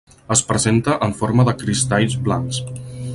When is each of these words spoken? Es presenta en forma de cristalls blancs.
Es 0.35 0.39
presenta 0.51 0.95
en 1.09 1.13
forma 1.19 1.45
de 1.51 1.55
cristalls 1.59 2.17
blancs. 2.29 2.63